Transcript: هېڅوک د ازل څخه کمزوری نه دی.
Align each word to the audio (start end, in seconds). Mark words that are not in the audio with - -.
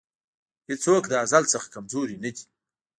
هېڅوک 0.69 1.03
د 1.07 1.13
ازل 1.23 1.43
څخه 1.53 1.67
کمزوری 1.73 2.17
نه 2.23 2.29
دی. 2.35 2.43